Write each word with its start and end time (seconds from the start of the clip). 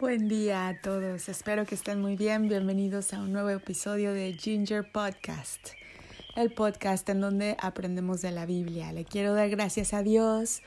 Buen 0.00 0.28
día 0.28 0.66
a 0.68 0.80
todos, 0.80 1.28
espero 1.28 1.66
que 1.66 1.74
estén 1.74 2.00
muy 2.00 2.16
bien. 2.16 2.48
Bienvenidos 2.48 3.12
a 3.12 3.20
un 3.20 3.34
nuevo 3.34 3.50
episodio 3.50 4.14
de 4.14 4.32
Ginger 4.32 4.90
Podcast, 4.90 5.72
el 6.36 6.54
podcast 6.54 7.06
en 7.10 7.20
donde 7.20 7.54
aprendemos 7.60 8.22
de 8.22 8.30
la 8.30 8.46
Biblia. 8.46 8.94
Le 8.94 9.04
quiero 9.04 9.34
dar 9.34 9.50
gracias 9.50 9.92
a 9.92 10.02
Dios 10.02 10.62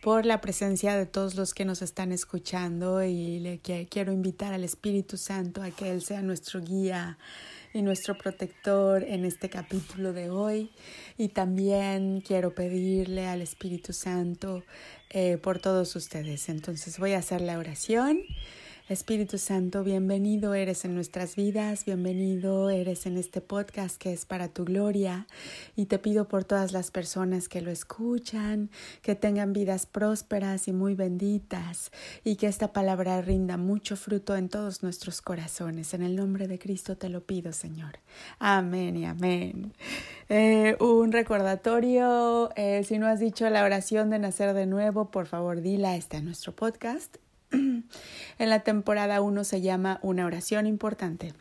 por 0.00 0.24
la 0.24 0.40
presencia 0.40 0.96
de 0.96 1.04
todos 1.04 1.34
los 1.34 1.52
que 1.52 1.66
nos 1.66 1.82
están 1.82 2.12
escuchando 2.12 3.04
y 3.04 3.40
le 3.40 3.60
quiero 3.60 4.10
invitar 4.10 4.54
al 4.54 4.64
Espíritu 4.64 5.18
Santo 5.18 5.62
a 5.62 5.70
que 5.70 5.90
Él 5.90 6.00
sea 6.00 6.22
nuestro 6.22 6.62
guía 6.62 7.18
y 7.74 7.82
nuestro 7.82 8.16
protector 8.16 9.04
en 9.04 9.26
este 9.26 9.50
capítulo 9.50 10.14
de 10.14 10.30
hoy. 10.30 10.70
Y 11.18 11.28
también 11.28 12.22
quiero 12.22 12.54
pedirle 12.54 13.26
al 13.26 13.42
Espíritu 13.42 13.92
Santo 13.92 14.64
eh, 15.10 15.36
por 15.36 15.58
todos 15.58 15.94
ustedes. 15.94 16.48
Entonces 16.48 16.98
voy 16.98 17.12
a 17.12 17.18
hacer 17.18 17.42
la 17.42 17.58
oración. 17.58 18.22
Espíritu 18.88 19.36
Santo, 19.36 19.84
bienvenido 19.84 20.54
eres 20.54 20.86
en 20.86 20.94
nuestras 20.94 21.36
vidas, 21.36 21.84
bienvenido 21.84 22.70
eres 22.70 23.04
en 23.04 23.18
este 23.18 23.42
podcast 23.42 23.98
que 23.98 24.14
es 24.14 24.24
para 24.24 24.48
tu 24.48 24.64
gloria 24.64 25.26
y 25.76 25.84
te 25.84 25.98
pido 25.98 26.26
por 26.26 26.44
todas 26.44 26.72
las 26.72 26.90
personas 26.90 27.50
que 27.50 27.60
lo 27.60 27.70
escuchan, 27.70 28.70
que 29.02 29.14
tengan 29.14 29.52
vidas 29.52 29.84
prósperas 29.84 30.68
y 30.68 30.72
muy 30.72 30.94
benditas 30.94 31.92
y 32.24 32.36
que 32.36 32.46
esta 32.46 32.72
palabra 32.72 33.20
rinda 33.20 33.58
mucho 33.58 33.94
fruto 33.94 34.36
en 34.36 34.48
todos 34.48 34.82
nuestros 34.82 35.20
corazones. 35.20 35.92
En 35.92 36.02
el 36.02 36.16
nombre 36.16 36.48
de 36.48 36.58
Cristo 36.58 36.96
te 36.96 37.10
lo 37.10 37.20
pido, 37.20 37.52
Señor. 37.52 37.98
Amén 38.38 38.96
y 38.96 39.04
amén. 39.04 39.74
Eh, 40.30 40.78
un 40.80 41.12
recordatorio, 41.12 42.48
eh, 42.56 42.82
si 42.84 42.98
no 42.98 43.06
has 43.06 43.20
dicho 43.20 43.50
la 43.50 43.64
oración 43.64 44.08
de 44.08 44.18
nacer 44.18 44.54
de 44.54 44.64
nuevo, 44.64 45.10
por 45.10 45.26
favor 45.26 45.60
dila, 45.60 45.94
está 45.94 46.16
en 46.16 46.24
nuestro 46.24 46.56
podcast 46.56 47.18
en 48.38 48.50
la 48.50 48.60
temporada 48.60 49.20
1 49.20 49.44
se 49.44 49.60
llama 49.60 49.98
Una 50.02 50.26
oración 50.26 50.66
importante. 50.66 51.34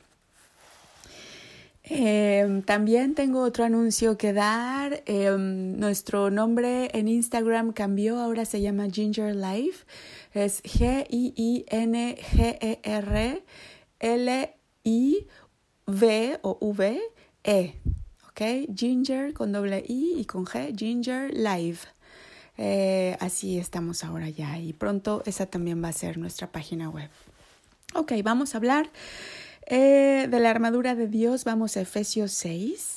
Em, 1.83 2.63
también 2.63 3.15
tengo 3.15 3.41
otro 3.41 3.63
anuncio 3.63 4.17
que 4.17 4.33
dar. 4.33 5.03
Em, 5.05 5.79
nuestro 5.79 6.29
nombre 6.29 6.89
en 6.93 7.07
Instagram 7.07 7.71
cambió, 7.71 8.19
ahora 8.19 8.43
se 8.43 8.59
llama 8.61 8.89
Ginger 8.89 9.33
Life. 9.35 9.85
Es 10.33 10.61
G-I-I-N-G-E-R 10.63 11.67
L-I-V 13.99 15.29
o 16.41 16.57
V-E. 16.61 17.75
¿Ok? 18.29 18.41
Ginger 18.75 19.33
con 19.33 19.51
doble 19.51 19.83
I 19.87 20.15
y 20.19 20.25
con 20.25 20.45
G, 20.45 20.73
Ginger 20.77 21.33
Life. 21.33 21.87
Eh, 22.57 23.15
así 23.19 23.59
estamos 23.59 24.03
ahora 24.03 24.29
ya 24.29 24.57
y 24.57 24.73
pronto 24.73 25.21
esa 25.25 25.45
también 25.45 25.83
va 25.83 25.89
a 25.89 25.93
ser 25.93 26.17
nuestra 26.17 26.51
página 26.51 26.89
web. 26.89 27.09
Ok, 27.93 28.13
vamos 28.23 28.53
a 28.53 28.57
hablar 28.57 28.89
eh, 29.67 30.27
de 30.29 30.39
la 30.39 30.49
armadura 30.49 30.95
de 30.95 31.07
Dios. 31.07 31.43
Vamos 31.43 31.77
a 31.77 31.81
Efesios 31.81 32.31
6, 32.31 32.96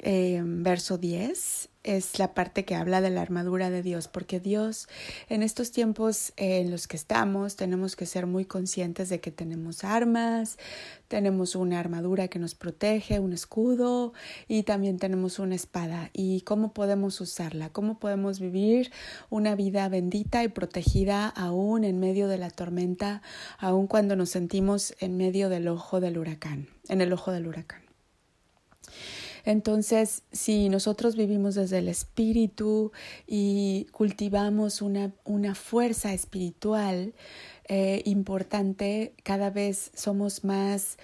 eh, 0.00 0.42
verso 0.44 0.98
10 0.98 1.70
es 1.86 2.18
la 2.18 2.34
parte 2.34 2.64
que 2.64 2.74
habla 2.74 3.00
de 3.00 3.10
la 3.10 3.22
armadura 3.22 3.70
de 3.70 3.82
Dios, 3.82 4.08
porque 4.08 4.40
Dios 4.40 4.88
en 5.28 5.44
estos 5.44 5.70
tiempos 5.70 6.32
en 6.36 6.70
los 6.70 6.88
que 6.88 6.96
estamos 6.96 7.54
tenemos 7.54 7.94
que 7.94 8.06
ser 8.06 8.26
muy 8.26 8.44
conscientes 8.44 9.08
de 9.08 9.20
que 9.20 9.30
tenemos 9.30 9.84
armas, 9.84 10.58
tenemos 11.06 11.54
una 11.54 11.78
armadura 11.78 12.26
que 12.26 12.40
nos 12.40 12.56
protege, 12.56 13.20
un 13.20 13.32
escudo 13.32 14.12
y 14.48 14.64
también 14.64 14.98
tenemos 14.98 15.38
una 15.38 15.54
espada. 15.54 16.10
¿Y 16.12 16.40
cómo 16.40 16.72
podemos 16.72 17.20
usarla? 17.20 17.70
¿Cómo 17.70 18.00
podemos 18.00 18.40
vivir 18.40 18.90
una 19.30 19.54
vida 19.54 19.88
bendita 19.88 20.42
y 20.42 20.48
protegida 20.48 21.28
aún 21.28 21.84
en 21.84 22.00
medio 22.00 22.26
de 22.26 22.38
la 22.38 22.50
tormenta, 22.50 23.22
aún 23.58 23.86
cuando 23.86 24.16
nos 24.16 24.30
sentimos 24.30 24.94
en 24.98 25.16
medio 25.16 25.48
del 25.48 25.68
ojo 25.68 26.00
del 26.00 26.18
huracán, 26.18 26.66
en 26.88 27.00
el 27.00 27.12
ojo 27.12 27.30
del 27.30 27.46
huracán? 27.46 27.85
Entonces, 29.46 30.24
si 30.32 30.68
nosotros 30.68 31.14
vivimos 31.14 31.54
desde 31.54 31.78
el 31.78 31.88
espíritu 31.88 32.90
y 33.28 33.86
cultivamos 33.92 34.82
una, 34.82 35.12
una 35.24 35.54
fuerza 35.54 36.12
espiritual 36.12 37.14
eh, 37.68 38.02
importante, 38.06 39.14
cada 39.22 39.50
vez 39.50 39.92
somos 39.94 40.44
más 40.44 40.98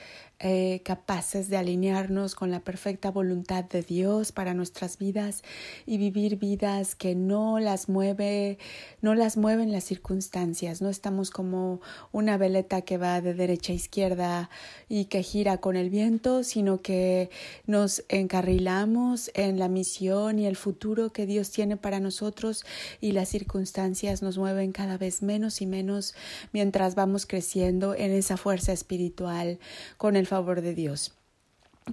eh, 0.45 0.83
capaces 0.85 1.49
de 1.49 1.57
alinearnos 1.57 2.35
con 2.35 2.51
la 2.51 2.59
perfecta 2.59 3.13
voluntad 3.13 3.63
de 3.63 3.83
Dios 3.83 4.33
para 4.33 4.55
nuestras 4.55 4.99
vidas 4.99 5.45
y 5.87 5.99
vivir 5.99 6.37
vidas 6.37 6.97
que 6.97 7.15
no 7.15 7.61
las 7.61 7.89
mueve, 7.89 8.59
no 9.03 9.15
las 9.15 9.37
mueven 9.37 9.71
las 9.71 9.85
circunstancias. 9.85 10.83
No 10.83 10.89
estamos 10.89 11.31
como 11.31 11.81
una 12.11 12.39
veleta 12.39 12.81
que 12.81 12.99
va 12.99 13.21
de 13.21 13.35
derecha 13.35 13.73
a 13.73 13.77
izquierda 13.77 14.51
y 14.89 15.05
que 15.05 15.23
gira 15.23 15.59
con 15.59 15.77
el 15.77 15.91
viento, 15.91 16.43
sino 16.43 16.83
que 16.83 17.31
nos 17.69 18.03
encarrilamos 18.09 19.31
en 19.35 19.61
la 19.61 19.69
misión 19.69 20.41
y 20.41 20.47
el 20.47 20.57
futuro 20.57 21.13
que 21.13 21.25
Dios 21.25 21.53
tiene 21.53 21.77
para 21.77 22.01
nosotros 22.01 22.65
y 23.01 23.13
las 23.13 23.29
circunstancias 23.29 24.23
nos 24.23 24.39
mueven 24.39 24.73
cada 24.73 24.99
vez 24.99 25.23
menos 25.23 25.63
y 25.63 25.67
menos 25.67 26.17
mientras 26.53 26.97
vamos 26.97 27.27
creciendo 27.27 27.95
en 27.95 28.11
esa 28.11 28.37
fuerza 28.37 28.73
espiritual 28.73 29.61
con 29.99 30.17
el 30.17 30.27
favor 30.33 30.63
de 30.63 30.75
Dios. 30.75 31.13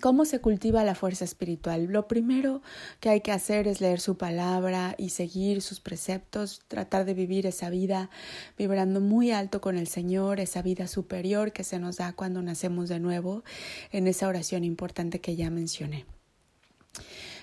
¿Cómo 0.02 0.24
se 0.24 0.40
cultiva 0.40 0.86
la 0.86 0.96
fuerza 0.96 1.26
espiritual? 1.26 1.88
Lo 1.88 2.08
primero 2.08 2.62
que 3.02 3.10
hay 3.10 3.20
que 3.20 3.34
hacer 3.34 3.68
es 3.68 3.82
leer 3.82 4.00
su 4.00 4.16
palabra 4.16 4.96
y 4.98 5.10
seguir 5.10 5.62
sus 5.62 5.82
preceptos, 5.82 6.62
tratar 6.70 7.04
de 7.04 7.14
vivir 7.14 7.46
esa 7.46 7.70
vida 7.70 8.10
vibrando 8.58 9.02
muy 9.02 9.32
alto 9.32 9.60
con 9.60 9.78
el 9.78 9.90
Señor, 9.90 10.40
esa 10.40 10.62
vida 10.62 10.88
superior 10.88 11.52
que 11.52 11.66
se 11.66 11.80
nos 11.80 11.98
da 11.98 12.14
cuando 12.14 12.42
nacemos 12.42 12.88
de 12.88 13.02
nuevo 13.02 13.44
en 13.92 14.08
esa 14.08 14.30
oración 14.30 14.64
importante 14.64 15.20
que 15.20 15.36
ya 15.36 15.50
mencioné. 15.50 16.06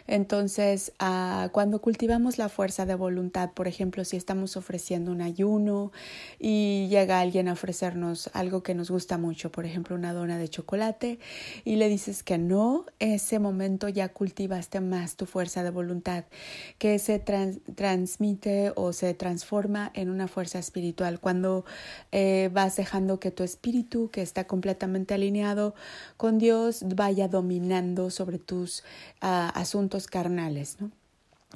Entonces, 0.06 0.92
ah, 0.98 1.48
cuando 1.52 1.80
cultivamos 1.80 2.38
la 2.38 2.48
fuerza 2.48 2.86
de 2.86 2.94
voluntad, 2.94 3.50
por 3.52 3.68
ejemplo, 3.68 4.04
si 4.04 4.16
estamos 4.16 4.56
ofreciendo 4.56 5.12
un 5.12 5.20
ayuno 5.20 5.92
y 6.38 6.86
llega 6.88 7.20
alguien 7.20 7.48
a 7.48 7.52
ofrecernos 7.52 8.30
algo 8.32 8.62
que 8.62 8.74
nos 8.74 8.90
gusta 8.90 9.18
mucho, 9.18 9.50
por 9.50 9.66
ejemplo, 9.66 9.96
una 9.96 10.12
dona 10.12 10.38
de 10.38 10.48
chocolate, 10.48 11.18
y 11.64 11.76
le 11.76 11.88
dices 11.88 12.22
que 12.22 12.38
no, 12.38 12.84
ese 12.98 13.38
momento 13.38 13.88
ya 13.88 14.08
cultivaste 14.08 14.80
más 14.80 15.16
tu 15.16 15.26
fuerza 15.26 15.62
de 15.62 15.70
voluntad, 15.70 16.24
que 16.78 16.98
se 16.98 17.18
transmite 17.18 18.72
o 18.76 18.92
se 18.92 19.14
transforma 19.14 19.90
en 19.94 20.10
una 20.10 20.28
fuerza 20.28 20.58
espiritual. 20.58 21.20
Cuando 21.20 21.64
eh, 22.12 22.50
vas 22.52 22.76
dejando 22.76 23.18
que 23.18 23.30
tu 23.30 23.42
espíritu, 23.42 24.10
que 24.10 24.22
está 24.22 24.44
completamente 24.46 25.14
alineado 25.14 25.74
con 26.16 26.38
Dios, 26.38 26.84
vaya 26.94 27.28
dominando 27.28 28.10
sobre 28.10 28.38
tus 28.38 28.84
ah, 29.20 29.50
asuntos 29.54 29.95
carnales, 30.06 30.76
¿no? 30.80 30.90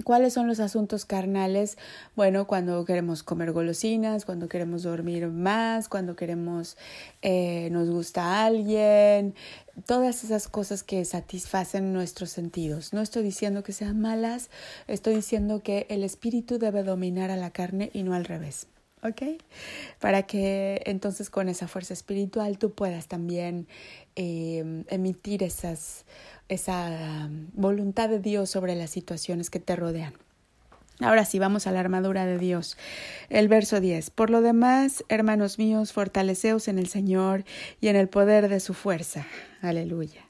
¿Cuáles 0.05 0.33
son 0.33 0.47
los 0.47 0.61
asuntos 0.61 1.05
carnales? 1.05 1.77
Bueno, 2.17 2.47
cuando 2.47 2.85
queremos 2.85 3.23
comer 3.23 3.53
golosinas, 3.53 4.25
cuando 4.25 4.49
queremos 4.49 4.85
dormir 4.85 5.27
más, 5.27 5.89
cuando 5.89 6.17
queremos, 6.17 6.77
eh, 7.23 7.69
nos 7.71 7.91
gusta 7.91 8.45
alguien, 8.45 9.35
todas 9.87 10.25
esas 10.25 10.49
cosas 10.49 10.83
que 10.83 11.05
satisfacen 11.05 11.93
nuestros 11.93 12.31
sentidos. 12.31 12.93
No 12.93 13.03
estoy 13.03 13.25
diciendo 13.25 13.63
que 13.63 13.73
sean 13.73 14.01
malas, 14.01 14.49
estoy 14.87 15.17
diciendo 15.17 15.63
que 15.63 15.87
el 15.91 16.05
espíritu 16.05 16.59
debe 16.59 16.83
dominar 16.83 17.31
a 17.31 17.37
la 17.37 17.51
carne 17.51 17.91
y 17.93 18.03
no 18.03 18.15
al 18.15 18.25
revés. 18.25 18.69
¿Ok? 19.03 19.23
Para 19.99 20.23
que 20.25 20.83
entonces 20.87 21.31
con 21.31 21.49
esa 21.49 21.69
fuerza 21.69 21.95
espiritual 21.95 22.59
tú 22.59 22.73
puedas 22.73 23.09
también 23.09 23.67
eh, 24.17 24.85
emitir 24.89 25.43
esas 25.43 26.05
esa 26.49 27.27
um, 27.27 27.47
voluntad 27.55 28.09
de 28.09 28.19
Dios 28.19 28.51
sobre 28.51 28.75
las 28.75 28.91
situaciones 28.91 29.51
que 29.51 29.61
te 29.61 29.77
rodean. 29.77 30.15
Ahora 31.01 31.25
sí, 31.25 31.39
vamos 31.39 31.67
a 31.67 31.73
la 31.73 31.81
armadura 31.81 32.27
de 32.27 32.39
Dios. 32.39 32.77
El 33.31 33.49
verso 33.49 33.81
10. 33.81 34.11
Por 34.11 34.29
lo 34.29 34.43
demás, 34.43 35.03
hermanos 35.09 35.59
míos, 35.59 35.93
fortaleceos 35.93 36.69
en 36.69 36.79
el 36.79 36.89
Señor 36.89 37.45
y 37.81 37.89
en 37.89 37.97
el 37.97 38.09
poder 38.09 38.49
de 38.49 38.61
su 38.61 38.75
fuerza. 38.75 39.27
Aleluya. 39.63 40.30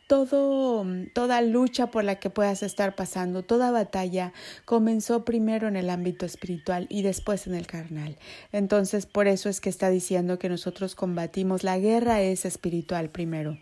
todo, 0.11 0.85
toda 1.13 1.39
lucha 1.41 1.89
por 1.89 2.03
la 2.03 2.19
que 2.19 2.29
puedas 2.29 2.63
estar 2.63 2.97
pasando, 2.97 3.43
toda 3.43 3.71
batalla, 3.71 4.33
comenzó 4.65 5.23
primero 5.23 5.69
en 5.69 5.77
el 5.77 5.89
ámbito 5.89 6.25
espiritual 6.25 6.85
y 6.89 7.01
después 7.01 7.47
en 7.47 7.55
el 7.55 7.65
carnal. 7.65 8.17
Entonces, 8.51 9.05
por 9.05 9.29
eso 9.29 9.47
es 9.47 9.61
que 9.61 9.69
está 9.69 9.89
diciendo 9.89 10.37
que 10.37 10.49
nosotros 10.49 10.95
combatimos, 10.95 11.63
la 11.63 11.79
guerra 11.79 12.19
es 12.19 12.43
espiritual 12.43 13.09
primero. 13.09 13.57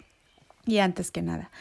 Y 0.65 0.79
antes 0.79 1.11
que 1.11 1.21
nada. 1.21 1.51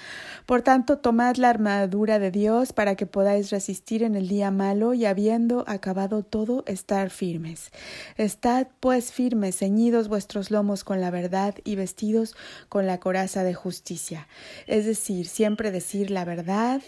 Por 0.46 0.62
tanto, 0.62 0.98
tomad 0.98 1.36
la 1.36 1.50
armadura 1.50 2.18
de 2.18 2.30
Dios 2.30 2.72
para 2.72 2.94
que 2.94 3.06
podáis 3.06 3.50
resistir 3.50 4.02
en 4.02 4.14
el 4.14 4.28
día 4.28 4.50
malo 4.50 4.94
y 4.94 5.04
habiendo 5.04 5.64
acabado 5.66 6.22
todo, 6.22 6.64
estar 6.66 7.10
firmes. 7.10 7.70
Estad 8.16 8.68
pues 8.80 9.12
firmes, 9.12 9.58
ceñidos 9.58 10.08
vuestros 10.08 10.50
lomos 10.50 10.84
con 10.84 11.00
la 11.00 11.10
verdad 11.10 11.54
y 11.64 11.76
vestidos 11.76 12.34
con 12.68 12.86
la 12.86 12.98
coraza 12.98 13.44
de 13.44 13.54
justicia. 13.54 14.26
Es 14.66 14.86
decir, 14.86 15.26
siempre 15.26 15.70
decir 15.70 16.10
la 16.10 16.24
verdad, 16.24 16.80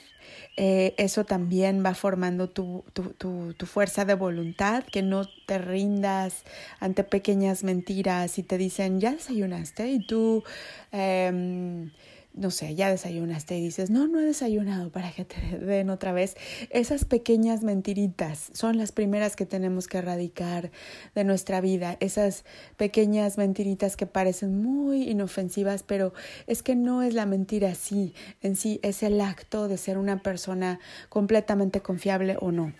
eh, 0.57 0.95
eso 0.99 1.25
también 1.25 1.85
va 1.85 1.95
formando 1.95 2.49
tu, 2.49 2.85
tu, 2.93 3.13
tu, 3.15 3.55
tu, 3.55 3.67
fuerza 3.67 4.05
de 4.05 4.15
voluntad, 4.15 4.85
que 4.85 5.03
no 5.03 5.29
te 5.47 5.59
rindas 5.59 6.45
ante 6.81 7.05
pequeñas 7.05 7.65
mentiras 7.65 8.39
y 8.39 8.43
te 8.43 8.59
dicen, 8.59 9.01
ya 9.01 9.13
desayunaste 9.13 9.89
y 9.89 10.07
tú... 10.07 10.45
Eh, 10.93 11.91
no 12.35 12.51
sé, 12.51 12.75
ya 12.75 12.91
desayunaste 12.91 13.59
y 13.59 13.63
dices, 13.63 13.91
no, 13.91 14.07
no 14.07 14.21
he 14.21 14.25
desayunado 14.25 14.91
para 14.91 15.11
que 15.13 15.25
te 15.25 15.59
den 15.59 15.91
otra 15.91 16.13
vez. 16.13 16.37
Esas 16.71 17.05
pequeñas 17.05 17.63
mentiritas 17.63 18.51
son 18.53 18.79
las 18.79 18.93
primeras 18.93 19.37
que 19.37 19.47
tenemos 19.47 19.89
que 19.89 19.99
erradicar 19.99 20.71
de 21.15 21.25
nuestra 21.25 21.61
vida. 21.61 21.97
Esas 22.01 22.45
pequeñas 22.77 23.39
mentiritas 23.39 23.97
que 23.97 24.07
parecen 24.07 24.63
muy 24.63 25.11
inofensivas, 25.11 25.83
pero 25.83 26.13
es 26.47 26.63
que 26.63 26.77
no 26.77 27.03
es 27.03 27.15
la 27.15 27.27
mentira 27.27 27.71
así 27.71 28.15
en 28.41 28.57
sí, 28.57 28.81
es 28.83 29.03
el 29.03 29.21
acto 29.21 29.69
de 29.69 29.77
ser 29.77 29.99
una 29.99 30.23
persona 30.23 30.81
completamente 31.09 31.81
confiable 31.81 32.37
o 32.41 32.53
no. 32.53 32.73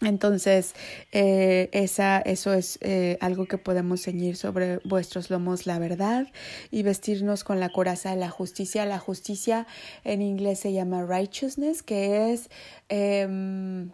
Entonces, 0.00 0.74
eh, 1.12 1.70
esa, 1.72 2.20
eso 2.20 2.52
es 2.52 2.78
eh, 2.82 3.16
algo 3.20 3.46
que 3.46 3.56
podemos 3.56 4.02
ceñir 4.02 4.36
sobre 4.36 4.78
vuestros 4.84 5.30
lomos 5.30 5.66
la 5.66 5.78
verdad 5.78 6.26
y 6.70 6.82
vestirnos 6.82 7.44
con 7.44 7.60
la 7.60 7.70
coraza 7.70 8.10
de 8.10 8.16
la 8.16 8.28
justicia. 8.28 8.84
La 8.84 8.98
justicia 8.98 9.66
en 10.04 10.22
inglés 10.22 10.60
se 10.60 10.72
llama 10.72 11.04
righteousness, 11.04 11.82
que 11.82 12.32
es, 12.32 12.50
eh, 12.88 13.88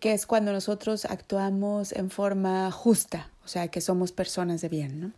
que 0.00 0.12
es 0.12 0.26
cuando 0.26 0.52
nosotros 0.52 1.04
actuamos 1.04 1.92
en 1.92 2.10
forma 2.10 2.70
justa, 2.70 3.30
o 3.44 3.48
sea, 3.48 3.68
que 3.68 3.80
somos 3.80 4.12
personas 4.12 4.60
de 4.60 4.68
bien, 4.68 5.00
¿no? 5.00 5.12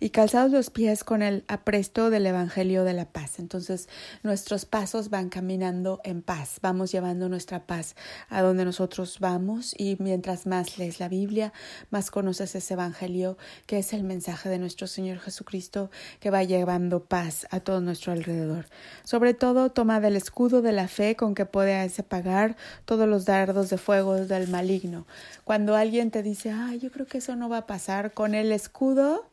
Y 0.00 0.10
calzados 0.10 0.50
los 0.50 0.70
pies 0.70 1.04
con 1.04 1.22
el 1.22 1.44
apresto 1.48 2.10
del 2.10 2.26
Evangelio 2.26 2.84
de 2.84 2.92
la 2.92 3.06
paz. 3.06 3.38
Entonces 3.38 3.88
nuestros 4.22 4.64
pasos 4.64 5.10
van 5.10 5.28
caminando 5.28 6.00
en 6.04 6.22
paz, 6.22 6.58
vamos 6.60 6.92
llevando 6.92 7.28
nuestra 7.28 7.66
paz 7.66 7.94
a 8.28 8.42
donde 8.42 8.64
nosotros 8.64 9.18
vamos 9.20 9.74
y 9.78 9.96
mientras 10.00 10.46
más 10.46 10.78
lees 10.78 11.00
la 11.00 11.08
Biblia, 11.08 11.52
más 11.90 12.10
conoces 12.10 12.54
ese 12.54 12.74
Evangelio 12.74 13.36
que 13.66 13.78
es 13.78 13.92
el 13.92 14.02
mensaje 14.02 14.48
de 14.48 14.58
nuestro 14.58 14.86
Señor 14.86 15.18
Jesucristo 15.18 15.90
que 16.20 16.30
va 16.30 16.42
llevando 16.44 17.04
paz 17.04 17.46
a 17.50 17.60
todo 17.60 17.80
nuestro 17.80 18.12
alrededor. 18.12 18.66
Sobre 19.04 19.34
todo 19.34 19.70
toma 19.70 20.00
del 20.00 20.16
escudo 20.16 20.62
de 20.62 20.72
la 20.72 20.88
fe 20.88 21.16
con 21.16 21.34
que 21.34 21.46
puedes 21.46 21.98
apagar 21.98 22.56
todos 22.84 23.08
los 23.08 23.24
dardos 23.24 23.70
de 23.70 23.78
fuego 23.78 24.14
del 24.16 24.48
maligno. 24.48 25.06
Cuando 25.44 25.76
alguien 25.76 26.10
te 26.10 26.22
dice, 26.22 26.50
ay, 26.50 26.78
yo 26.78 26.90
creo 26.90 27.06
que 27.06 27.18
eso 27.18 27.36
no 27.36 27.48
va 27.48 27.58
a 27.58 27.66
pasar, 27.66 28.12
con 28.12 28.34
el 28.34 28.52
escudo 28.52 29.26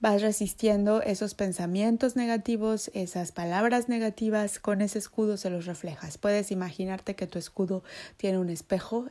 vas 0.00 0.22
resistiendo 0.22 1.02
esos 1.02 1.34
pensamientos 1.34 2.16
negativos, 2.16 2.90
esas 2.94 3.32
palabras 3.32 3.90
negativas, 3.90 4.58
con 4.58 4.80
ese 4.80 4.98
escudo 4.98 5.36
se 5.36 5.50
los 5.50 5.66
reflejas. 5.66 6.16
Puedes 6.16 6.50
imaginarte 6.50 7.14
que 7.14 7.26
tu 7.26 7.38
escudo 7.38 7.84
tiene 8.16 8.38
un 8.38 8.48
espejo 8.48 9.08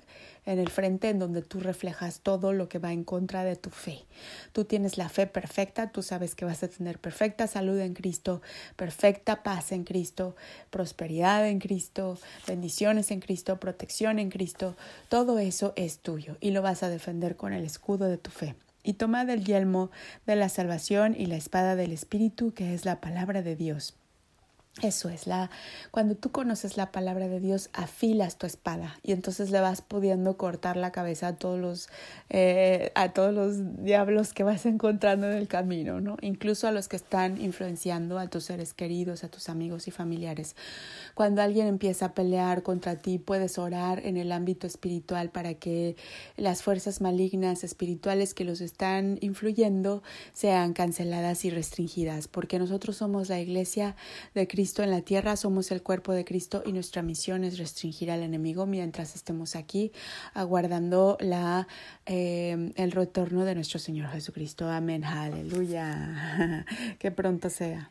en 0.48 0.58
el 0.58 0.70
frente 0.70 1.10
en 1.10 1.20
donde 1.20 1.44
tú 1.44 1.60
reflejas 1.60 2.22
todo 2.22 2.54
lo 2.54 2.70
que 2.70 2.80
va 2.80 2.92
en 2.92 3.04
contra 3.04 3.44
de 3.44 3.56
tu 3.56 3.70
fe. 3.70 4.06
Tú 4.52 4.66
tienes 4.66 4.98
la 4.98 5.10
fe 5.10 5.28
perfecta, 5.28 5.92
tú 5.92 6.02
sabes 6.02 6.34
que 6.34 6.46
vas 6.46 6.64
a 6.64 6.68
tener 6.70 6.98
perfecta 6.98 7.46
salud 7.46 7.78
en 7.78 7.94
Cristo, 7.94 8.42
perfecta 8.76 9.44
paz 9.44 9.72
en 9.72 9.84
Cristo, 9.84 10.36
prosperidad 10.72 11.48
en 11.48 11.60
Cristo, 11.60 12.18
bendiciones 12.48 13.12
en 13.12 13.20
Cristo, 13.20 13.60
protección 13.60 14.18
en 14.18 14.32
Cristo. 14.32 14.76
Todo 15.08 15.38
eso 15.38 15.72
es 15.76 16.00
tuyo 16.00 16.36
y 16.40 16.50
lo 16.50 16.64
vas 16.64 16.82
a 16.82 16.90
defender 16.90 17.36
con 17.36 17.54
el 17.54 17.64
escudo 17.64 18.08
de 18.08 18.18
tu 18.18 18.32
fe 18.32 18.56
y 18.90 18.94
tomad 18.94 19.30
el 19.30 19.46
yelmo 19.46 19.92
de 20.26 20.36
la 20.36 20.50
salvación 20.50 21.14
y 21.16 21.28
la 21.28 21.36
espada 21.36 21.76
del 21.76 21.92
Espíritu, 21.92 22.56
que 22.56 22.74
es 22.74 22.86
la 22.86 23.00
palabra 23.00 23.44
de 23.44 23.56
Dios. 23.56 23.99
Eso 24.82 25.10
es 25.10 25.28
la 25.28 25.50
cuando 25.92 26.16
tú 26.16 26.32
conoces 26.32 26.78
la 26.78 26.92
palabra 26.92 27.28
de 27.28 27.42
Dios 27.42 27.70
afilas 27.74 28.38
tu 28.38 28.46
espada 28.46 28.98
y 29.04 29.12
entonces 29.12 29.52
le 29.52 29.60
vas 29.60 29.82
pudiendo 29.82 30.38
cortar 30.38 30.78
la 30.78 30.92
cabeza 30.92 31.28
a 31.28 31.36
todos 31.36 31.60
los 31.60 31.90
eh, 32.30 32.92
a 32.96 33.10
todos 33.10 33.34
los 33.34 33.84
diablos 33.84 34.34
que 34.34 34.44
vas 34.44 34.66
encontrando 34.66 35.30
en 35.30 35.38
el 35.38 35.50
camino, 35.50 36.00
¿no? 36.00 36.16
Incluso 36.22 36.68
a 36.68 36.72
los 36.72 36.88
que 36.88 36.96
están 36.96 37.42
influenciando 37.42 38.20
a 38.20 38.30
tus 38.30 38.46
seres 38.46 38.74
queridos, 38.74 39.26
a 39.26 39.28
tus 39.28 39.50
amigos 39.50 39.90
y 39.90 39.92
familiares. 39.92 40.56
Cuando 41.14 41.42
alguien 41.42 41.68
empieza 41.68 42.06
a 42.06 42.14
pelear 42.14 42.64
contra 42.64 42.96
ti, 42.96 43.18
puedes 43.18 43.58
orar 43.58 44.06
en 44.06 44.16
el 44.16 44.32
ámbito 44.32 44.66
espiritual 44.66 45.30
para 45.30 45.56
que 45.56 45.98
las 46.38 46.64
fuerzas 46.64 47.02
malignas 47.02 47.66
espirituales 47.66 48.34
que 48.34 48.46
los 48.46 48.62
están 48.62 49.18
influyendo 49.20 50.04
sean 50.32 50.72
canceladas 50.72 51.44
y 51.44 51.50
restringidas, 51.50 52.30
porque 52.30 52.60
nosotros 52.60 52.96
somos 52.96 53.28
la 53.28 53.42
iglesia 53.42 53.98
de 54.36 54.48
Cristo 54.48 54.59
en 54.60 54.92
la 54.92 55.02
tierra, 55.02 55.38
somos 55.38 55.72
el 55.72 55.82
cuerpo 55.82 56.12
de 56.12 56.26
Cristo 56.26 56.64
y 56.66 56.74
nuestra 56.74 57.02
misión 57.02 57.46
es 57.46 57.58
restringir 57.58 58.12
al 58.12 58.24
enemigo 58.24 58.66
mientras 58.66 59.16
estemos 59.16 59.56
aquí 59.56 59.94
aguardando 60.34 61.18
la, 61.22 61.66
eh, 62.06 62.74
el 62.76 62.92
retorno 62.92 63.46
de 63.46 63.56
nuestro 63.56 63.80
Señor 63.80 64.10
Jesucristo. 64.10 64.68
Amén, 64.70 65.06
aleluya, 65.06 66.66
que 67.00 67.10
pronto 67.10 67.50
sea 67.50 67.90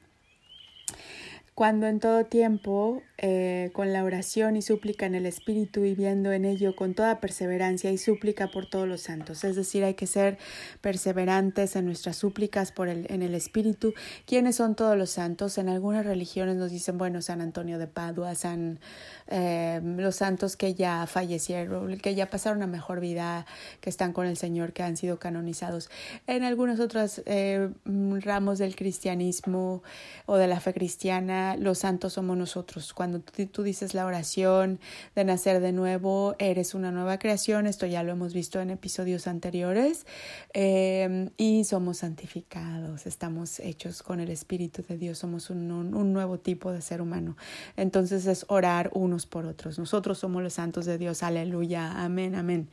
cuando 1.58 1.88
en 1.88 1.98
todo 1.98 2.24
tiempo, 2.24 3.02
eh, 3.20 3.70
con 3.72 3.92
la 3.92 4.04
oración 4.04 4.54
y 4.54 4.62
súplica 4.62 5.06
en 5.06 5.16
el 5.16 5.26
Espíritu 5.26 5.82
y 5.82 5.96
viendo 5.96 6.30
en 6.30 6.44
ello 6.44 6.76
con 6.76 6.94
toda 6.94 7.18
perseverancia 7.18 7.90
y 7.90 7.98
súplica 7.98 8.46
por 8.46 8.70
todos 8.70 8.86
los 8.86 9.00
santos. 9.00 9.42
Es 9.42 9.56
decir, 9.56 9.82
hay 9.82 9.94
que 9.94 10.06
ser 10.06 10.38
perseverantes 10.82 11.74
en 11.74 11.86
nuestras 11.86 12.14
súplicas 12.14 12.70
por 12.70 12.88
el, 12.88 13.08
en 13.10 13.22
el 13.22 13.34
Espíritu. 13.34 13.92
¿Quiénes 14.24 14.54
son 14.54 14.76
todos 14.76 14.96
los 14.96 15.10
santos? 15.10 15.58
En 15.58 15.68
algunas 15.68 16.06
religiones 16.06 16.54
nos 16.54 16.70
dicen, 16.70 16.96
bueno, 16.96 17.20
San 17.20 17.40
Antonio 17.40 17.80
de 17.80 17.88
Padua, 17.88 18.36
San, 18.36 18.78
eh, 19.26 19.80
los 19.82 20.14
santos 20.14 20.54
que 20.54 20.74
ya 20.74 21.08
fallecieron, 21.08 21.98
que 21.98 22.14
ya 22.14 22.30
pasaron 22.30 22.62
a 22.62 22.68
mejor 22.68 23.00
vida, 23.00 23.46
que 23.80 23.90
están 23.90 24.12
con 24.12 24.28
el 24.28 24.36
Señor, 24.36 24.72
que 24.72 24.84
han 24.84 24.96
sido 24.96 25.18
canonizados. 25.18 25.90
En 26.28 26.44
algunos 26.44 26.78
otros 26.78 27.20
eh, 27.26 27.68
ramos 27.84 28.60
del 28.60 28.76
cristianismo 28.76 29.82
o 30.26 30.36
de 30.36 30.46
la 30.46 30.60
fe 30.60 30.72
cristiana, 30.72 31.47
los 31.56 31.78
santos 31.78 32.14
somos 32.14 32.36
nosotros. 32.36 32.92
Cuando 32.92 33.20
tú, 33.20 33.62
dices 33.62 33.94
la 33.94 34.06
oración 34.06 34.80
de 35.14 35.24
nacer 35.24 35.60
de 35.60 35.72
nuevo, 35.72 36.34
eres 36.38 36.74
una 36.74 36.90
nueva 36.90 37.18
creación, 37.18 37.66
esto 37.66 37.86
ya 37.86 38.02
lo 38.02 38.12
hemos 38.12 38.34
visto 38.34 38.60
en 38.60 38.70
episodios 38.70 39.26
anteriores, 39.26 40.06
em, 40.52 41.30
y 41.36 41.64
somos 41.64 41.98
santificados, 41.98 43.06
estamos 43.06 43.60
hechos 43.60 44.02
con 44.02 44.20
el 44.20 44.30
Espíritu 44.30 44.82
de 44.88 44.98
Dios, 44.98 45.18
somos 45.18 45.50
un, 45.50 45.70
un 45.70 46.12
nuevo 46.12 46.38
tipo 46.38 46.72
de 46.72 46.80
ser 46.80 47.00
humano. 47.00 47.36
Entonces 47.76 48.26
es 48.26 48.44
orar 48.48 48.90
unos 48.94 49.26
por 49.26 49.46
otros. 49.46 49.78
Nosotros 49.78 50.18
somos 50.18 50.42
los 50.42 50.54
santos 50.54 50.84
de 50.86 50.98
Dios, 50.98 51.22
aleluya, 51.22 52.02
amén, 52.02 52.34
amén. 52.34 52.68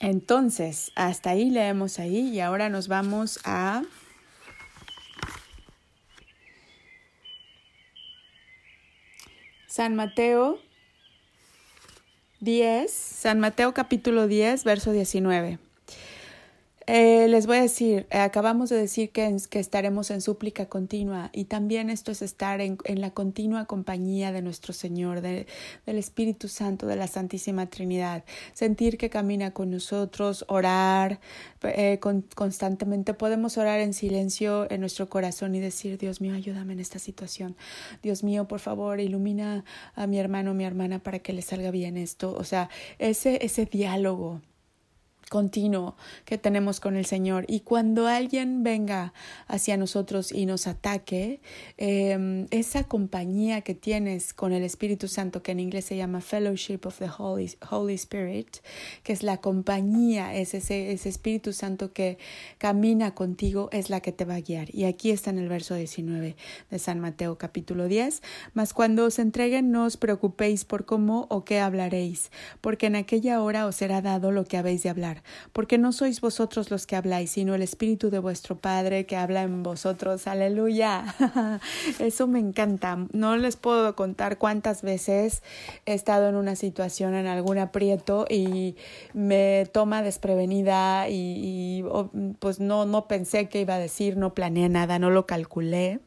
Entonces, 0.00 0.92
hasta 0.96 1.30
ahí 1.30 1.50
leemos 1.50 1.98
ahí 1.98 2.30
y 2.30 2.40
ahora 2.40 2.70
nos 2.70 2.88
vamos 2.88 3.38
a 3.44 3.82
San 9.70 9.94
Mateo 9.94 10.58
10, 12.40 12.90
San 12.90 13.38
Mateo 13.38 13.72
capítulo 13.72 14.26
10, 14.26 14.64
verso 14.64 14.90
19. 14.90 15.60
Eh, 16.86 17.28
les 17.28 17.46
voy 17.46 17.58
a 17.58 17.62
decir, 17.62 18.06
eh, 18.10 18.18
acabamos 18.18 18.70
de 18.70 18.76
decir 18.76 19.10
que, 19.10 19.36
que, 19.50 19.58
estaremos 19.60 20.10
en 20.10 20.20
súplica 20.22 20.66
continua 20.66 21.30
y 21.32 21.44
también 21.44 21.90
esto 21.90 22.10
es 22.10 22.22
estar 22.22 22.60
en, 22.60 22.78
en 22.84 23.00
la 23.00 23.10
continua 23.10 23.66
compañía 23.66 24.32
de 24.32 24.40
nuestro 24.40 24.72
Señor, 24.72 25.20
de, 25.20 25.46
del 25.86 25.98
Espíritu 25.98 26.48
Santo, 26.48 26.86
de 26.86 26.96
la 26.96 27.06
Santísima 27.06 27.66
Trinidad, 27.66 28.24
sentir 28.54 28.96
que 28.96 29.10
camina 29.10 29.52
con 29.52 29.70
nosotros, 29.70 30.44
orar 30.48 31.20
eh, 31.62 31.98
con, 32.00 32.22
constantemente. 32.34 33.14
Podemos 33.14 33.58
orar 33.58 33.80
en 33.80 33.92
silencio 33.92 34.70
en 34.70 34.80
nuestro 34.80 35.08
corazón 35.10 35.54
y 35.54 35.60
decir, 35.60 35.98
Dios 35.98 36.20
mío, 36.20 36.34
ayúdame 36.34 36.72
en 36.72 36.80
esta 36.80 36.98
situación. 36.98 37.56
Dios 38.02 38.24
mío, 38.24 38.48
por 38.48 38.60
favor, 38.60 39.00
ilumina 39.00 39.64
a 39.94 40.06
mi 40.06 40.18
hermano, 40.18 40.54
mi 40.54 40.64
hermana 40.64 40.98
para 40.98 41.18
que 41.18 41.34
le 41.34 41.42
salga 41.42 41.70
bien 41.70 41.96
esto. 41.98 42.34
O 42.34 42.44
sea, 42.44 42.70
ese, 42.98 43.44
ese 43.44 43.66
diálogo 43.66 44.40
continuo 45.30 45.94
que 46.24 46.36
tenemos 46.36 46.80
con 46.80 46.96
el 46.96 47.06
Señor. 47.06 47.44
Y 47.48 47.60
cuando 47.60 48.08
alguien 48.08 48.62
venga 48.62 49.14
hacia 49.46 49.76
nosotros 49.76 50.32
y 50.32 50.44
nos 50.44 50.66
ataque, 50.66 51.40
eh, 51.78 52.46
esa 52.50 52.84
compañía 52.84 53.62
que 53.62 53.74
tienes 53.74 54.34
con 54.34 54.52
el 54.52 54.64
Espíritu 54.64 55.06
Santo, 55.06 55.42
que 55.42 55.52
en 55.52 55.60
inglés 55.60 55.86
se 55.86 55.96
llama 55.96 56.20
Fellowship 56.20 56.80
of 56.84 56.98
the 56.98 57.08
Holy, 57.16 57.56
Holy 57.70 57.94
Spirit, 57.94 58.56
que 59.04 59.12
es 59.12 59.22
la 59.22 59.36
compañía, 59.38 60.34
es 60.34 60.52
ese, 60.52 60.92
ese 60.92 61.08
Espíritu 61.08 61.52
Santo 61.52 61.92
que 61.92 62.18
camina 62.58 63.14
contigo, 63.14 63.68
es 63.72 63.88
la 63.88 64.00
que 64.00 64.10
te 64.10 64.24
va 64.24 64.34
a 64.34 64.40
guiar. 64.40 64.74
Y 64.74 64.84
aquí 64.84 65.12
está 65.12 65.30
en 65.30 65.38
el 65.38 65.48
verso 65.48 65.76
19 65.76 66.34
de 66.70 66.78
San 66.80 66.98
Mateo 66.98 67.38
capítulo 67.38 67.86
10. 67.86 68.20
Mas 68.52 68.74
cuando 68.74 69.04
os 69.04 69.20
entreguen, 69.20 69.70
no 69.70 69.84
os 69.84 69.96
preocupéis 69.96 70.64
por 70.64 70.86
cómo 70.86 71.28
o 71.30 71.44
qué 71.44 71.60
hablaréis, 71.60 72.32
porque 72.60 72.86
en 72.86 72.96
aquella 72.96 73.40
hora 73.40 73.66
os 73.66 73.76
será 73.76 74.02
dado 74.02 74.32
lo 74.32 74.44
que 74.44 74.56
habéis 74.56 74.82
de 74.82 74.90
hablar 74.90 75.19
porque 75.52 75.78
no 75.78 75.92
sois 75.92 76.20
vosotros 76.20 76.70
los 76.70 76.86
que 76.86 76.96
habláis, 76.96 77.30
sino 77.32 77.54
el 77.54 77.62
Espíritu 77.62 78.10
de 78.10 78.18
vuestro 78.18 78.56
Padre 78.56 79.06
que 79.06 79.16
habla 79.16 79.42
en 79.42 79.62
vosotros. 79.62 80.26
Aleluya. 80.26 81.14
Eso 81.98 82.26
me 82.26 82.38
encanta. 82.38 82.98
No 83.12 83.36
les 83.36 83.56
puedo 83.56 83.94
contar 83.96 84.38
cuántas 84.38 84.82
veces 84.82 85.42
he 85.86 85.94
estado 85.94 86.28
en 86.28 86.36
una 86.36 86.56
situación, 86.56 87.14
en 87.14 87.26
algún 87.26 87.58
aprieto 87.58 88.26
y 88.28 88.76
me 89.12 89.66
toma 89.72 90.02
desprevenida 90.02 91.08
y, 91.08 91.84
pues 92.38 92.60
no, 92.60 92.86
no 92.86 93.08
pensé 93.08 93.48
qué 93.48 93.60
iba 93.60 93.74
a 93.74 93.78
decir, 93.78 94.16
no 94.16 94.34
planeé 94.34 94.68
nada, 94.68 94.98
no 94.98 95.10
lo 95.10 95.26
calculé. 95.26 96.00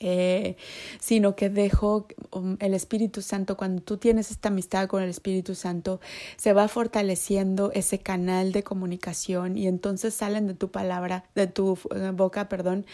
Eh, 0.00 0.56
sino 1.00 1.36
que 1.36 1.48
dejo 1.48 2.06
um, 2.30 2.56
el 2.60 2.74
Espíritu 2.74 3.22
Santo, 3.22 3.56
cuando 3.56 3.80
tú 3.80 3.96
tienes 3.96 4.30
esta 4.30 4.48
amistad 4.48 4.88
con 4.88 5.02
el 5.02 5.08
Espíritu 5.08 5.54
Santo, 5.54 6.00
se 6.36 6.52
va 6.52 6.68
fortaleciendo 6.68 7.72
ese 7.72 7.98
canal 8.00 8.52
de 8.52 8.62
comunicación 8.62 9.56
y 9.56 9.66
entonces 9.66 10.12
salen 10.12 10.48
de 10.48 10.54
tu 10.54 10.70
palabra, 10.70 11.24
de 11.34 11.46
tu 11.46 11.78
eh, 11.94 12.10
boca, 12.14 12.48
perdón, 12.48 12.84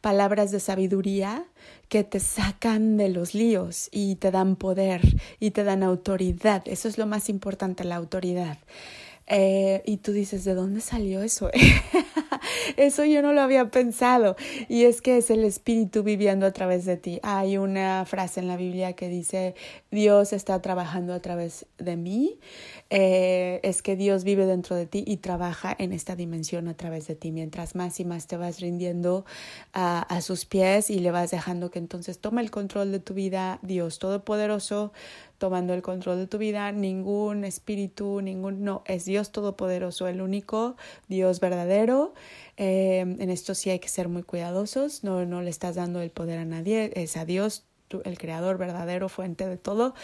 palabras 0.00 0.50
de 0.50 0.58
sabiduría 0.58 1.44
que 1.88 2.02
te 2.02 2.18
sacan 2.18 2.96
de 2.96 3.08
los 3.08 3.34
líos 3.34 3.88
y 3.92 4.16
te 4.16 4.30
dan 4.30 4.56
poder 4.56 5.00
y 5.38 5.52
te 5.52 5.62
dan 5.62 5.82
autoridad. 5.82 6.62
Eso 6.66 6.88
es 6.88 6.98
lo 6.98 7.06
más 7.06 7.28
importante, 7.28 7.84
la 7.84 7.96
autoridad. 7.96 8.58
Eh, 9.28 9.82
y 9.84 9.98
tú 9.98 10.12
dices, 10.12 10.44
¿de 10.44 10.54
dónde 10.54 10.80
salió 10.80 11.22
eso? 11.22 11.50
eso 12.76 13.04
yo 13.04 13.20
no 13.20 13.32
lo 13.32 13.42
había 13.42 13.70
pensado. 13.70 14.36
Y 14.68 14.84
es 14.84 15.02
que 15.02 15.18
es 15.18 15.30
el 15.30 15.44
Espíritu 15.44 16.02
viviendo 16.02 16.46
a 16.46 16.52
través 16.52 16.86
de 16.86 16.96
ti. 16.96 17.20
Hay 17.22 17.58
una 17.58 18.04
frase 18.06 18.40
en 18.40 18.48
la 18.48 18.56
Biblia 18.56 18.94
que 18.94 19.08
dice, 19.08 19.54
Dios 19.90 20.32
está 20.32 20.62
trabajando 20.62 21.12
a 21.12 21.20
través 21.20 21.66
de 21.76 21.96
mí. 21.96 22.38
Eh, 22.90 23.60
es 23.62 23.82
que 23.82 23.96
Dios 23.96 24.24
vive 24.24 24.46
dentro 24.46 24.74
de 24.74 24.86
ti 24.86 25.04
y 25.06 25.18
trabaja 25.18 25.76
en 25.78 25.92
esta 25.92 26.16
dimensión 26.16 26.68
a 26.68 26.74
través 26.74 27.06
de 27.06 27.14
ti. 27.14 27.30
Mientras 27.30 27.74
más 27.74 28.00
y 28.00 28.06
más 28.06 28.26
te 28.26 28.38
vas 28.38 28.60
rindiendo 28.60 29.26
a 29.72 30.20
sus 30.22 30.44
pies 30.44 30.90
y 30.90 30.98
le 30.98 31.10
vas 31.10 31.30
dejando 31.30 31.70
que 31.70 31.78
entonces 31.78 32.18
tome 32.18 32.40
el 32.42 32.50
control 32.50 32.90
de 32.90 32.98
tu 32.98 33.14
vida, 33.14 33.58
Dios 33.62 33.98
Todopoderoso, 33.98 34.92
tomando 35.38 35.72
el 35.72 35.82
control 35.82 36.18
de 36.18 36.26
tu 36.26 36.38
vida, 36.38 36.70
ningún 36.72 37.44
espíritu, 37.44 38.20
ningún, 38.20 38.64
no, 38.64 38.82
es 38.86 39.04
Dios 39.04 39.32
Todopoderoso, 39.32 40.08
el 40.08 40.20
único 40.20 40.76
Dios 41.08 41.40
verdadero. 41.40 42.14
Eh, 42.56 43.00
en 43.00 43.30
esto 43.30 43.54
sí 43.54 43.70
hay 43.70 43.78
que 43.78 43.88
ser 43.88 44.08
muy 44.08 44.24
cuidadosos, 44.24 45.04
no, 45.04 45.24
no 45.24 45.42
le 45.42 45.50
estás 45.50 45.76
dando 45.76 46.00
el 46.00 46.10
poder 46.10 46.38
a 46.38 46.44
nadie, 46.44 46.92
es 46.94 47.16
a 47.16 47.24
Dios 47.24 47.64
el 48.04 48.18
creador 48.18 48.58
verdadero, 48.58 49.08
fuente 49.08 49.46
de 49.46 49.56
todo, 49.56 49.94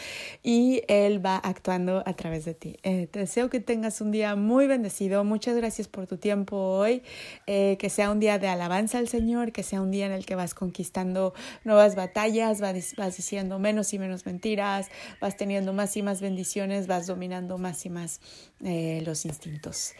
y 0.42 0.82
Él 0.88 1.24
va 1.24 1.36
actuando 1.36 2.02
a 2.06 2.14
través 2.14 2.44
de 2.44 2.54
ti. 2.54 2.76
Eh, 2.82 3.06
te 3.10 3.20
deseo 3.20 3.50
que 3.50 3.60
tengas 3.60 4.00
un 4.00 4.10
día 4.10 4.36
muy 4.36 4.66
bendecido. 4.66 5.24
Muchas 5.24 5.56
gracias 5.56 5.88
por 5.88 6.06
tu 6.06 6.16
tiempo 6.16 6.56
hoy. 6.56 7.02
Eh, 7.46 7.76
que 7.78 7.90
sea 7.90 8.10
un 8.10 8.20
día 8.20 8.38
de 8.38 8.48
alabanza 8.48 8.98
al 8.98 9.08
Señor, 9.08 9.52
que 9.52 9.62
sea 9.62 9.80
un 9.80 9.90
día 9.90 10.06
en 10.06 10.12
el 10.12 10.26
que 10.26 10.34
vas 10.34 10.54
conquistando 10.54 11.34
nuevas 11.64 11.94
batallas, 11.94 12.60
vas, 12.60 12.94
vas 12.96 13.16
diciendo 13.16 13.58
menos 13.58 13.92
y 13.92 13.98
menos 13.98 14.26
mentiras, 14.26 14.88
vas 15.20 15.36
teniendo 15.36 15.72
más 15.72 15.96
y 15.96 16.02
más 16.02 16.20
bendiciones, 16.20 16.86
vas 16.86 17.06
dominando 17.06 17.58
más 17.58 17.84
y 17.86 17.90
más 17.90 18.20
eh, 18.62 19.02
los 19.04 19.24
instintos. 19.24 19.94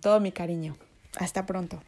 todo 0.00 0.20
mi 0.20 0.32
cariño. 0.32 0.76
Hasta 1.18 1.46
pronto. 1.46 1.82